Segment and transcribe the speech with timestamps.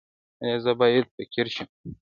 [0.43, 1.67] ایا زه باید فقیر شم؟